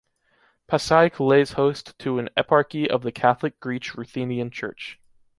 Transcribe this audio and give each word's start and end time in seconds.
Passaic 0.65 1.19
lays 1.19 1.51
host 1.51 1.93
to 1.99 2.17
an 2.17 2.29
eparchy 2.35 2.87
of 2.87 3.03
the 3.03 3.11
Catholic-Greek 3.11 3.93
Ruthenian 3.93 4.49
church. 4.49 4.97